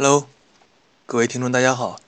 [0.00, 0.28] Hello，
[1.06, 2.00] 各位听众，大家好，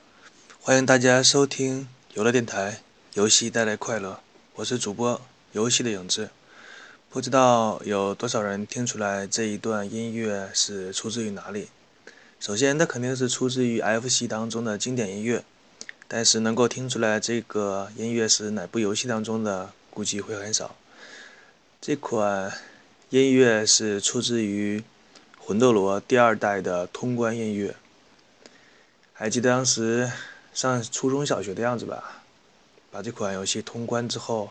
[0.60, 2.82] 欢迎大家收听游乐电台，
[3.14, 4.20] 游戏带来快乐，
[4.54, 6.30] 我是主播游戏的影子。
[7.10, 11.66] 不知道有多少人听出来这一段音乐是出自于哪里？
[12.38, 15.42] 首先，它肯定是出自于 FC 当中的经典音乐，
[16.06, 20.76] 但是能够听出来这个音乐是哪部游戏当中的，估计会很少。
[21.80, 22.56] 这款
[23.08, 24.78] 音乐是出自于
[25.36, 27.74] 《魂斗罗》第二代的通关音乐。
[29.20, 30.10] 还记得当时
[30.54, 32.22] 上初中小学的样子吧？
[32.90, 34.50] 把这款游戏通关之后，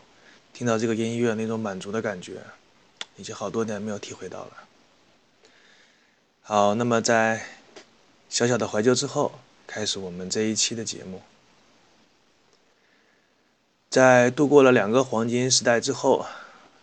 [0.52, 2.40] 听到这个音乐那种满足的感觉，
[3.16, 4.52] 已经好多年没有体会到了。
[6.42, 7.44] 好，那么在
[8.28, 11.20] 小小的怀旧之后，开始我们这一期的节目。
[13.88, 16.24] 在度过了两个黄金时代之后，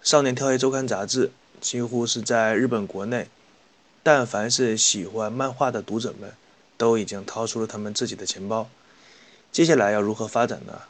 [0.06, 3.30] 《少年跳跃周刊》杂志几乎是在日本国内，
[4.04, 6.34] 但凡是喜欢漫画的读者们。
[6.78, 8.70] 都已经掏出了他们自己的钱包，
[9.52, 10.84] 接下来要如何发展呢？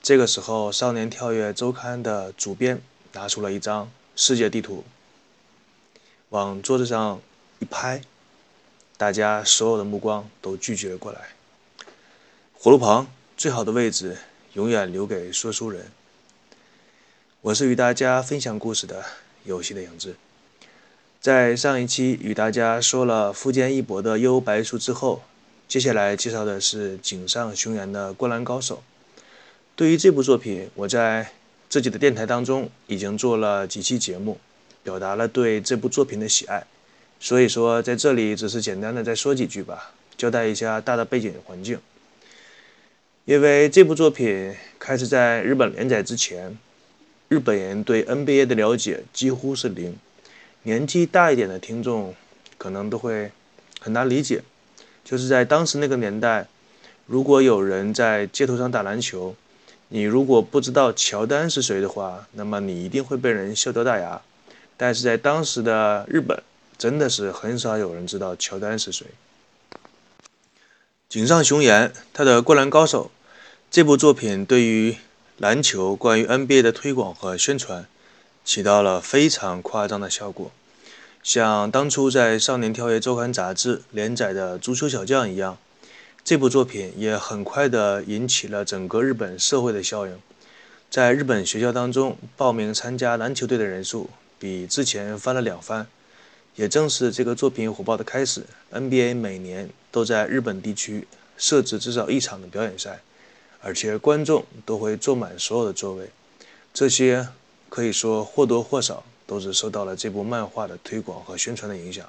[0.00, 2.80] 这个时候，《少年跳跃周刊》的主编
[3.12, 4.84] 拿出了一张世界地图，
[6.28, 7.20] 往桌子上
[7.58, 8.02] 一拍，
[8.96, 11.30] 大家所有的目光都聚集了过来。
[12.52, 14.16] 火炉旁最好的位置
[14.52, 15.90] 永远留给说书人。
[17.40, 19.04] 我是与大家分享故事的
[19.44, 20.16] 游戏的影子。
[21.24, 25.22] 在上一期与大家说了富坚义博的《幽白书》之后，
[25.66, 28.82] 接下来介绍的是井上雄彦的《灌篮高手》。
[29.74, 31.30] 对于这部作品，我在
[31.70, 34.38] 自己的电台当中已经做了几期节目，
[34.82, 36.66] 表达了对这部作品的喜爱。
[37.18, 41.78] 所以说，在这里只是简单的再说几句吧，交代一下大的背景环境。
[43.24, 46.58] 因为这部作品开始在日本连载之前，
[47.28, 49.96] 日本人对 NBA 的了解几乎是零。
[50.64, 52.14] 年纪大一点的听众
[52.56, 53.30] 可能都会
[53.80, 54.42] 很难理解，
[55.04, 56.48] 就是在当时那个年代，
[57.06, 59.36] 如果有人在街头上打篮球，
[59.88, 64.22] 你如果不知道乔丹是谁的话，那么你一定会被人笑掉大牙。
[64.78, 66.42] 但是在当时的日本，
[66.78, 69.06] 真的是很少有人知道乔丹是谁。
[71.10, 73.10] 井上雄彦他的《灌篮高手》
[73.70, 74.96] 这部作品对于
[75.36, 77.86] 篮球、关于 NBA 的推广和宣传。
[78.44, 80.52] 起到了非常夸张的效果，
[81.22, 85.56] 像当初在《少年跳跃周刊》杂志连载的《足球小将》一样，
[86.22, 90.20] 这部作品也很快的引起了整个日本社会的效应。
[90.90, 95.86] 在日本学校当中，报名参加篮球队的人数比之前翻了两番。
[96.56, 103.00] 也正是这个作品火爆的开始，NBA 每年都在日本地区设置至少一场的表演赛，
[103.60, 106.10] 而且观众都会坐满所有的座位。
[106.74, 107.26] 这些。
[107.74, 112.08] 可以说或多或少都是受到了这部漫画的推广和宣传的影响。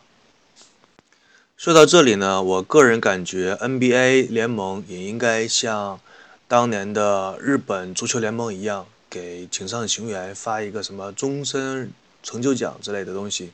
[1.57, 5.99] 说到这里呢，我个人感觉 NBA 联盟也应该像
[6.47, 13.51] 当年的日本足球联盟一样，给井上雄彦发一个什么终身成就奖之类的东西，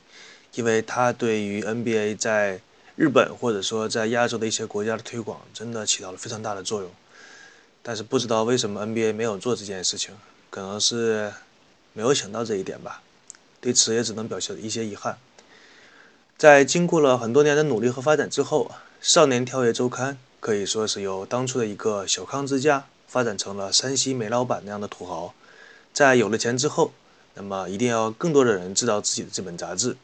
[0.52, 2.60] 因为他对于 NBA 在
[2.94, 6.90] 日本或者说在亚洲的一些国家的推广真的起到了非常大的作用。
[7.82, 10.14] 但是不知道为什么 NBA 没有做这件事情，
[10.50, 11.32] 可能是。
[11.92, 13.02] 没有想到这一点吧，
[13.60, 15.18] 对此也只能表示一些遗憾。
[16.38, 18.70] 在经过了很多年的努力和发展之后，
[19.00, 25.34] 《少年跳跃周刊》可以说是由当初的一个小康之家发展成了山西煤老板那样的土豪。
[25.92, 26.92] 在有了钱之后，
[27.34, 29.96] 那么一定要更多的人知道自己的这本杂志。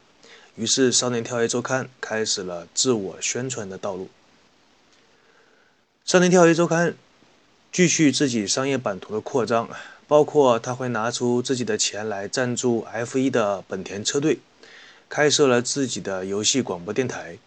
[0.55, 4.05] 于是，《少年跳跃周刊》开始了自我宣传的道路。
[6.05, 6.91] 《少年跳跃周刊》
[7.71, 9.69] 继续自己商业版图的扩张。
[10.09, 14.39] 包括他会拿出自己的钱来赞助 F1 的本田车队，
[15.07, 17.37] 开设了自己的游戏广播电台，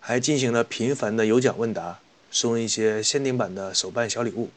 [0.00, 2.00] 还进行了频繁的有奖问答，
[2.32, 4.50] 送一些限定版的手办小礼物，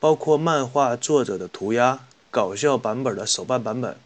[0.00, 2.00] 包括漫画作者的涂鸦、
[2.32, 3.96] 搞笑版本的手办版本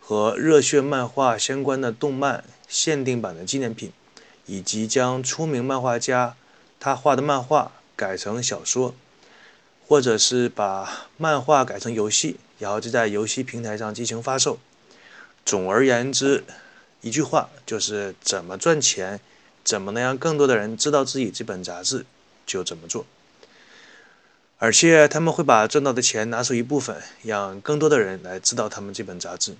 [0.00, 3.92] 和热血漫画相关的动漫限定版的纪念品，
[4.46, 6.34] 以及将出名漫画家
[6.80, 8.94] 他画的漫画改成小说。
[9.92, 14.58] 或者是把漫画改成游戏，然后就在游戏平台上进行发售。
[15.44, 16.44] 总而言之，
[17.02, 19.20] 一句话就是怎么赚钱，
[19.62, 22.06] 怎么能让更多的人知道自己这本杂志，
[22.46, 23.04] 就怎么做。
[24.56, 29.56] 而且他们会把赚到的钱拿出一部分，让更多的人来知道他们这本杂志，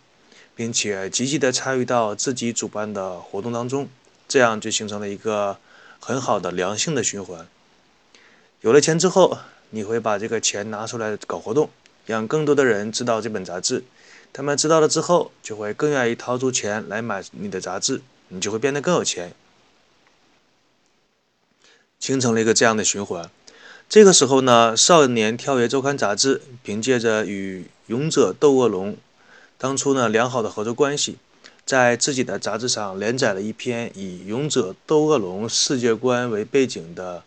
[0.57, 3.87] 并且积极的参与到自己主办的活动当中，
[4.27, 5.59] 这样就形成了一个
[6.01, 7.47] 很好的良性的循环。
[8.63, 9.37] 有了钱之后。
[9.73, 11.69] 你会把这个钱拿出来搞活动，
[12.07, 13.83] 让更多的人知道这本杂志。
[14.33, 19.35] 他们知道了之后，就会更愿意掏出钱来买你的杂志，你就会变得更有钱。
[21.99, 23.31] 形成了一个这样的循环。
[23.89, 28.97] 这个时候呢，《少年跳跃周刊》杂志凭借着与勇者斗恶龙
[29.59, 31.19] 当初呢良好的合作关系，
[31.67, 37.23] 在自己的杂志上连载了一篇以勇者斗恶龙世界观为背景的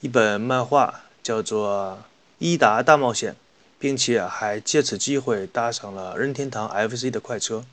[0.00, 1.98] 一本漫画，叫做
[2.38, 3.32] 《伊达大冒险》，
[3.78, 7.66] 并且还借此机会搭上了任天堂 FC 的快车，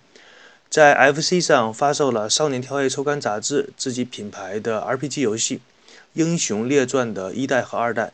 [0.70, 5.56] 在 FC 上发售了《少年跳跃周刊》杂志自己品牌的 RPG 游戏
[6.12, 8.12] 《英雄列传》的一代和二代。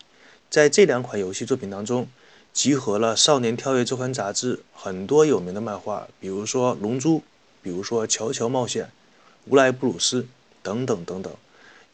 [0.51, 2.07] 在这两款游戏作品当中，
[2.53, 7.17] 集合了《少年跳跃》周刊杂志很多有名的漫画，比如说《龙珠》，
[7.63, 8.85] 比如说《乔乔冒险》、
[9.47, 10.21] 《无赖布鲁斯》
[10.61, 11.33] 等等等等。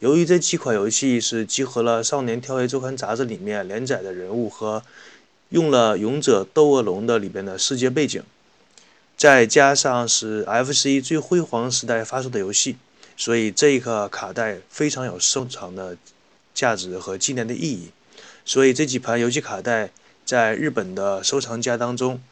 [0.00, 4.84] 由于这几款游戏是集合了《少年跳跃》周刊杂志里面连载的人物和
[5.48, 8.22] 用了《勇者斗恶龙》的里边的世界背景，
[9.16, 12.76] 再加上是 FC 最辉煌时代发售的游戏，
[13.16, 15.96] 所以这一个卡带非常有收藏的
[16.54, 17.90] 价值和纪念的意义。
[18.44, 19.90] 所以这几盘游戏卡带
[20.24, 22.22] 在日本的收藏家当中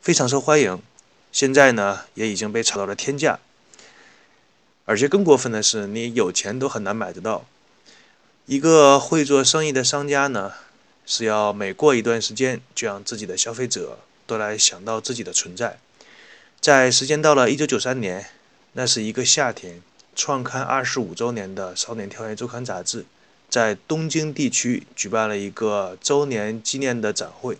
[0.00, 0.82] 非常受欢迎，
[1.30, 3.38] 现在呢也已经被炒到了天价。
[4.84, 7.44] 而且更过分的是，你有钱都很难买得到。
[8.46, 10.52] 一个会做生意的商家呢，
[11.06, 15.78] 是要每过一段时间就让自己的消费者都来想到自己的存在。
[16.60, 18.26] 在时间到了1993年，
[18.72, 19.80] 那是一个夏天，
[20.14, 23.04] 创刊二十五周年的《少年跳跃周刊》杂志。
[23.48, 27.58] 在东京地区举办了一个周年纪念的展会，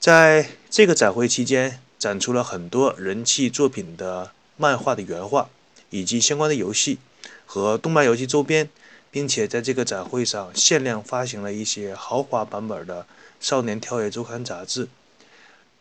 [0.00, 5.48] 在这个展会期间，展出了很多人气作品的漫画的原画，
[5.90, 6.98] 以及相关的游戏
[7.44, 8.68] 和动漫游戏周边，
[9.10, 13.02] 并且在这个展会上限量发行了一些豪华版本的
[13.40, 14.86] 《少年跳跃周刊》杂志《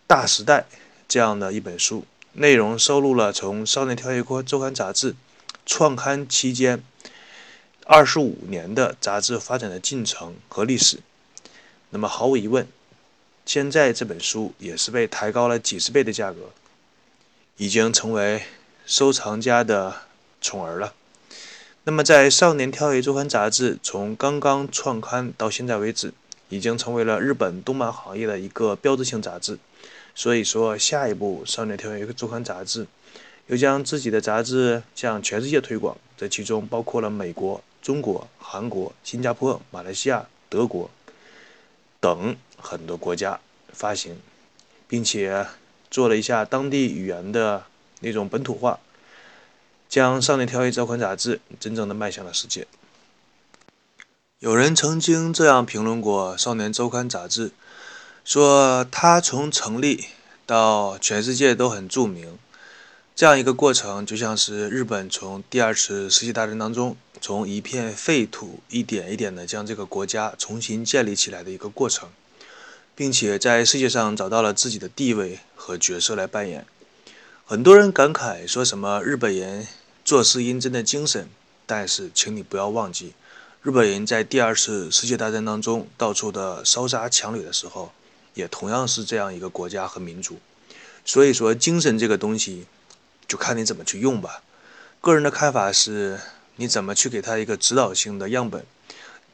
[0.08, 0.62] 大时代》
[1.08, 5.16] 这样的一本书，内容收录了从《少年跳跃周刊》杂志
[5.66, 6.84] 创刊期间。
[7.88, 11.02] 二十五年的杂志发展的进程和历史，
[11.92, 12.68] 那么毫无疑问，
[13.46, 16.50] 现在这本书也是被抬高了几十倍的价格，
[17.58, 18.42] 已经成为
[18.86, 19.96] 收藏家的
[20.40, 20.94] 宠儿了。
[21.84, 26.14] 那么在《少年跳跃周刊》杂志从刚刚创刊到现在为止，
[26.50, 29.58] 已经成为了日本动漫行业的一个标志性杂志。
[30.14, 32.88] 所以说，下一步《少年跳跃周刊》杂志
[33.48, 37.64] 又将自己的杂志向全世界推广，这其中包括了美国。
[37.82, 40.90] 中国、韩国、新加坡、马来西亚、德国
[42.00, 43.40] 等很多国家
[43.72, 44.18] 发行，
[44.88, 45.46] 并且
[45.92, 47.64] 做了一下当地语言的
[48.06, 48.80] 那种本土化，
[49.90, 52.68] 将《少年挑一》这款杂志真正的迈向了世界。
[54.38, 57.52] 有人曾经这样评论过《少年周刊》杂志，
[58.24, 60.06] 说它从成立
[60.46, 62.38] 到全世界都很著名。
[63.16, 72.10] 这样一个过程，就像是日本从第二次世界大战当中，从一片废土一点一点的将这个国家重新建立起来的一个过程，
[72.94, 76.68] 并且在世界上找到了自己的地位和角色来扮演。
[77.48, 79.68] 很多人感慨说什么日本人
[80.04, 81.30] 做事认真的精神，
[81.68, 83.14] 但是请你不要忘记，
[83.62, 87.92] 日本人在第二次世界大战当中到处的烧杀抢掠的时候，
[88.34, 90.40] 也同样是这样一个国家和民族。
[91.06, 92.66] 所以说，精神这个东西。
[93.28, 94.44] 就看你怎么去用吧。
[95.02, 96.20] 个人的看法是，
[96.58, 98.64] 你怎么去给他一个指导性的样本，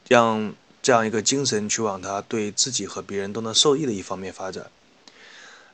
[0.08, 4.70] 让这样一个精神去往他对自己和别人都能受益的一方面发展。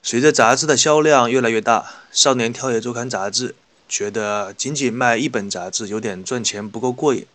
[0.02, 1.80] 随着杂志的销量越来越大，
[2.12, 3.54] 《少年跳跃周刊》杂志
[3.88, 7.26] 觉得仅仅卖一本杂志有点赚钱不够过瘾，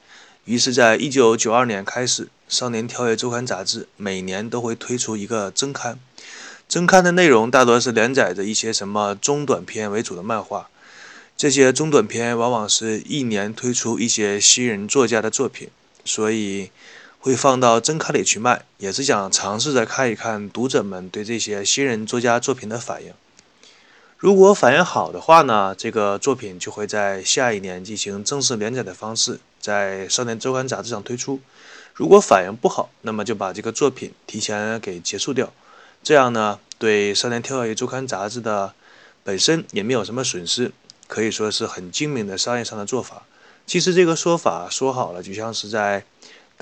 [0.46, 6.00] 于是，在一九九二年开始，《少年跳跃周刊》杂志每年都会推出一个增刊，
[6.68, 10.70] 增刊的内容大多是连载着一些什么中短篇为主的漫画。
[11.36, 15.70] 这些中短篇往往是一年推出一些新人作家的作品，
[16.06, 16.70] 所以
[17.24, 23.14] 会放到真刊里去卖，也是想尝试着看一看读者们对这些新人作家作品的反应。
[24.18, 31.40] 如果反应好的话呢，这个作品就会在下一年进行正式连载的方式，在《少年周刊》杂志上推出。
[31.94, 35.54] 如果反应不好，那么就把这个作品提前给结束掉。
[36.04, 38.74] 这样呢，对《少年跳跃周刊》杂志的
[39.24, 40.74] 本身也没有什么损失。
[41.08, 43.24] 可以说是很精明的商业上的做法。
[43.66, 46.04] 其实这个说法说好了，就像是在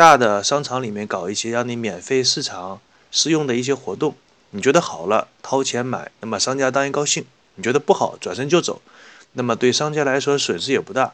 [0.01, 2.81] 大的商场里面搞一些让你免费试尝
[3.11, 4.15] 试用的一些活动。
[4.49, 8.81] 你觉得好了，掏钱买，那么商家当然高兴；你觉得不好，转身就走，
[9.33, 11.13] 那么对商家来说损失也不大。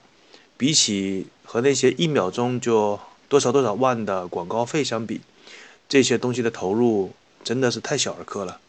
[0.55, 5.19] 比起和那些一秒钟就多少多少万的广告费相比，
[5.89, 7.11] 这些东西的投入
[7.43, 8.61] 真的是太小儿科了，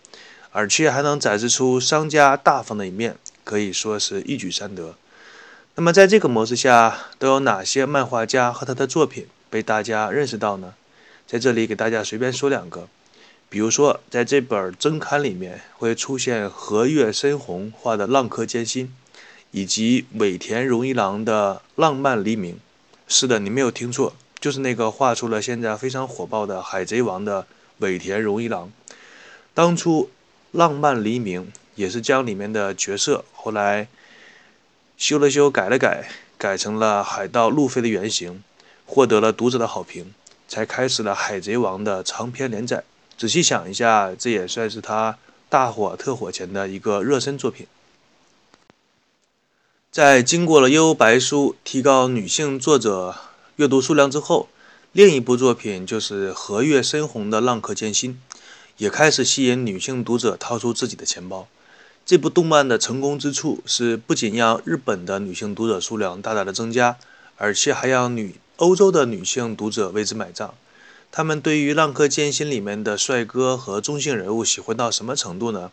[0.51, 3.17] 而且还能展示出商家大方的一面。
[3.45, 4.97] 可以说是一举三得。
[5.77, 10.75] 那么，在这个模式下，都有哪些漫画家和他的作品被大家认识到呢？
[11.26, 12.88] 在这里给大家随便说两个，
[13.49, 18.95] 比如说在这本增刊里面会出现和月深红画的浪客剑心，
[19.50, 22.59] 以及尾田荣一郎的浪漫黎明。
[23.07, 27.47] 是的，你没有听错，就是那个画出了现在非常火爆的《海贼王》的
[27.78, 28.71] 尾田荣一郎。
[29.55, 30.11] 当初
[30.52, 33.88] 浪漫黎明也是将里面的角色后来
[34.97, 38.43] 修了修、改了改，改成了海盗路飞的原型。
[38.88, 40.14] 获得了读者的好评，
[40.49, 42.83] 才开始了《海贼王》的长篇连载。
[43.18, 45.18] 仔细想一下，这也算是他
[45.50, 47.66] 大火特火前的一个热身作品。
[49.92, 53.14] 在经过了《幽白书》提高女性作者
[53.57, 54.49] 阅读数量之后，
[54.92, 58.18] 另一部作品就是《和月深红的浪客剑心》，
[58.78, 61.47] 也开始吸引女性读者掏出自己的钱包。
[62.07, 66.97] 这部动漫的成功之处是，不仅让日本的女性读者数量大大的增加，
[67.37, 70.53] 而且还让女欧洲的女性读者为之买账，
[71.12, 75.71] 他们对于《浪客剑心》里面的帅哥和中性人物喜欢到什么程度呢？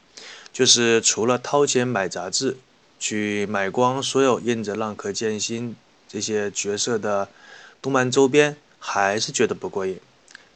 [0.54, 2.58] 就是除了掏钱买杂志，
[3.00, 5.72] 去买光所有印着《浪客剑心》
[6.08, 7.28] 这些角色的
[7.82, 10.00] 动漫周边，还是觉得不过瘾。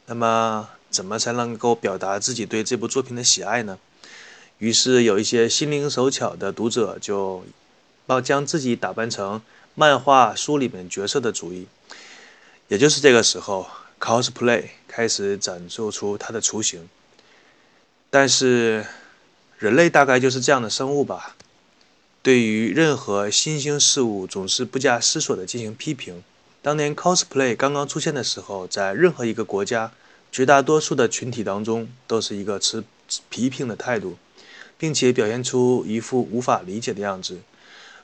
[0.06, 3.76] 那么，怎么才能够表达自己对这部作品的喜爱呢？
[4.58, 7.44] 于是，有一些心灵手巧的读者就
[8.06, 9.42] 帮将自己打扮成
[9.74, 11.66] 漫画书里面角色的主意。
[12.70, 13.66] 也就是这个时候
[13.98, 16.88] ，cosplay 开始展示出它的雏形。
[18.10, 18.86] 但是，
[19.58, 21.34] 人类大概就是这样的生物吧，
[22.22, 26.22] 对于任何新兴事物总是不加思索地进行批评。
[26.62, 29.90] 当年 cosplay 刚刚出现的时候，在任何一个国家，
[30.30, 32.84] 绝大多数的群体当中都是一个持
[33.28, 34.16] 批评的态度，
[34.78, 37.40] 并且表现出一副无法理解的样子。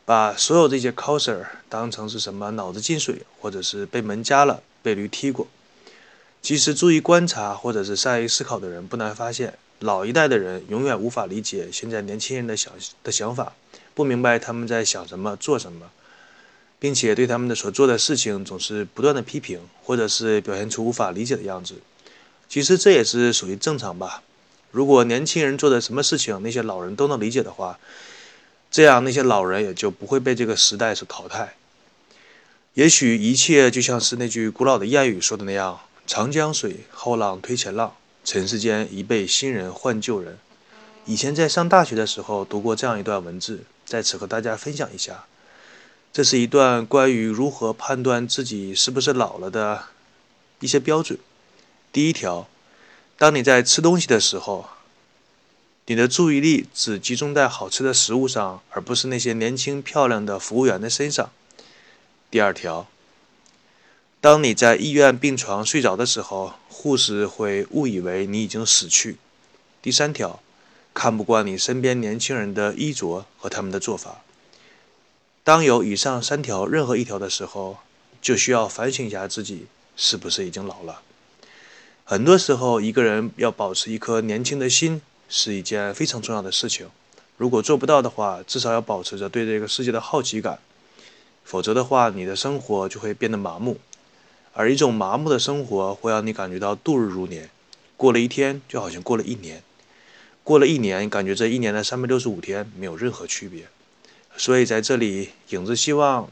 [0.07, 5.49] 把所有这些 coser 当成是什么脑子进水，或者是被门夹了、被驴踢过。
[6.41, 12.73] 其实注意观察或者是善于思考的人，不难发现，老一代的人永远无法理解现在年轻人的想
[13.03, 13.55] 的想法，
[13.95, 15.91] 不明白他们在想什么、做什么，
[16.79, 21.75] 并且对他们的所做的事情总是不断的批评，或者是表现出无法理解的样子。
[22.49, 24.23] 其实这也是属于正常吧。
[24.71, 27.81] 如果年轻人做的什么事情，那些老人都能理解的话。
[28.77, 31.55] 这样，那些老人也就不会被这个时代所淘汰。
[32.75, 40.37] 也许一切就像是那句古老的谚语说的那样：“长江水，后浪推前浪，尘世间一辈新人换旧人。”
[41.07, 45.25] 以前在上大学的时候读过这样一段文字，在此和大家分享一下。
[46.13, 49.85] 这是一段关于如何判断自己是不是老了的
[50.61, 51.19] 一些标准。
[51.91, 52.47] 第一条，
[53.17, 54.69] 当你在吃东西的时候。
[55.89, 61.31] 你的注意力只集中在好吃的食物上，而不是那些年轻漂亮的服务员的身上。
[62.29, 62.89] 第二条，
[64.21, 69.19] 当你在医院病床睡着的时候，护士会误以为你已经死去。
[69.81, 70.43] 第三条，
[70.93, 74.23] 看不惯你身边年轻人的衣着和他们的做法。
[75.45, 77.79] 当有以上三条任何一条的时候，
[78.21, 79.67] 就需要反省一下自己
[79.97, 81.03] 是不是已经老了。
[82.03, 85.01] 很多时候，一个人要保持一颗年轻的心。
[85.29, 86.89] 是一件非常重要的事情。
[87.37, 90.59] 如果做不到的话，至少要保持着对这个世界的好奇感，
[91.45, 93.79] 否则的话，你的生活就会变得麻木。
[94.55, 97.51] 而一种麻木的生活会让你感觉到度日如年，
[97.97, 99.63] 过了一天就好像过了一年，
[100.43, 103.67] 过了一年，感觉这一年的三百六十五天没有任何区别。
[104.39, 106.31] 所以在这里，影子希望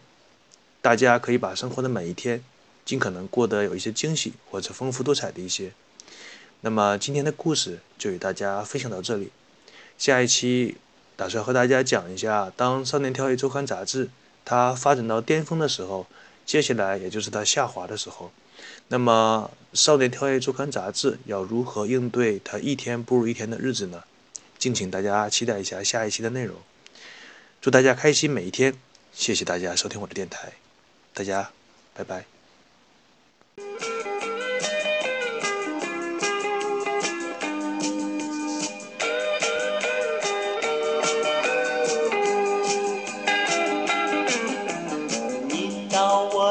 [0.81, 2.43] 大家可以把生活的每一天
[2.87, 5.73] 尽可能过得有一些惊喜，或者丰富多彩的一些。
[6.61, 9.31] 那么今天的故事就与大家分享到这里，
[9.99, 10.77] 下一期
[11.17, 14.09] 打算和大家讲一下，当《少年跳跃周刊》杂志
[14.45, 16.07] 它发展到巅峰的时候，
[16.47, 18.33] 接下来也就是它下滑的时候，
[18.89, 24.03] 那么《少年跳跃周刊》杂志要如何应对它一天不如一天的日子呢？
[24.59, 26.57] 敬请大家期待一下下一期的内容。
[27.61, 28.75] 祝大家开心每一天，
[29.13, 30.53] 谢谢大家收听我的电台，
[31.13, 31.51] 大家
[31.95, 32.25] 拜拜。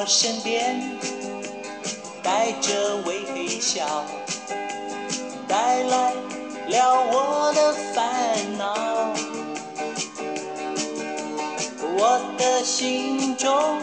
[0.06, 1.00] 身边
[2.22, 4.04] 带着微笑，
[5.48, 6.14] 带来
[6.68, 9.14] 了我的烦恼。
[11.96, 13.80] 我的心中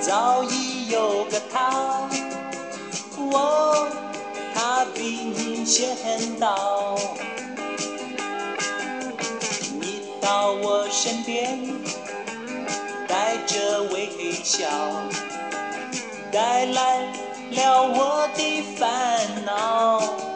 [0.00, 2.08] 早已有个他，
[3.16, 3.86] 我
[4.54, 5.94] 他比你先
[6.40, 6.98] 到。
[9.80, 11.87] 你到我身边。
[13.18, 14.08] 带着微
[14.44, 14.68] 笑，
[16.30, 17.00] 带来
[17.50, 20.27] 了我的烦恼。